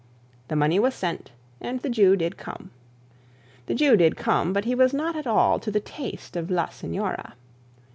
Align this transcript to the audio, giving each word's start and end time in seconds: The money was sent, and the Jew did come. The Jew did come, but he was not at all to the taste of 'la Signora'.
The 0.47 0.55
money 0.55 0.79
was 0.79 0.95
sent, 0.95 1.29
and 1.61 1.79
the 1.81 1.87
Jew 1.91 2.15
did 2.15 2.35
come. 2.35 2.71
The 3.67 3.75
Jew 3.75 3.95
did 3.95 4.17
come, 4.17 4.51
but 4.51 4.65
he 4.65 4.73
was 4.73 4.95
not 4.95 5.15
at 5.15 5.27
all 5.27 5.59
to 5.59 5.69
the 5.69 5.79
taste 5.79 6.35
of 6.35 6.49
'la 6.49 6.69
Signora'. 6.69 7.35